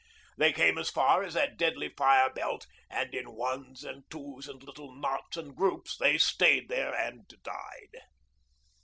They 0.35 0.51
came 0.51 0.79
as 0.79 0.89
far 0.89 1.21
as 1.21 1.35
that 1.35 1.57
deadly 1.57 1.89
fire 1.89 2.31
belt; 2.33 2.65
and 2.89 3.13
in 3.13 3.33
ones 3.35 3.83
and 3.83 4.03
twos 4.09 4.47
and 4.47 4.63
little 4.63 4.91
knots 4.95 5.37
and 5.37 5.55
groups 5.55 5.95
they 5.95 6.17
stayed 6.17 6.69
there 6.69 6.95
and 6.95 7.31
died. 7.43 8.01